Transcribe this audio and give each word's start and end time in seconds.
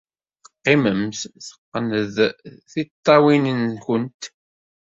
Qqimemt, 0.57 1.19
teqqned 1.47 1.91
tiṭṭawin-nwent. 2.71 4.21